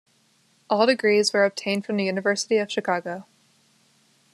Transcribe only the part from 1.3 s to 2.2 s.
were obtained from the